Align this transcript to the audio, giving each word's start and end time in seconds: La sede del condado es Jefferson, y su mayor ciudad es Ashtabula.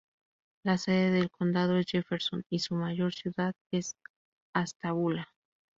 La 0.63 0.79
sede 0.79 1.11
del 1.11 1.29
condado 1.29 1.77
es 1.77 1.85
Jefferson, 1.85 2.43
y 2.49 2.57
su 2.57 2.73
mayor 2.73 3.13
ciudad 3.13 3.53
es 3.69 3.95
Ashtabula. 4.51 5.29